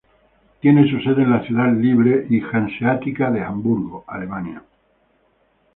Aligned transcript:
Tiene 0.61 0.89
su 0.89 0.99
sede 1.07 1.21
en 1.21 1.29
la 1.29 1.45
Ciudad 1.45 1.71
Libre 1.77 2.25
y 2.27 2.41
Hanseática 2.41 3.29
de 3.29 3.43
Hamburgo, 3.43 4.03
Alemania. 4.07 4.63